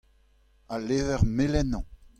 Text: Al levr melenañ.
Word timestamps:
Al 0.75 0.81
levr 0.87 1.19
melenañ. 1.37 1.85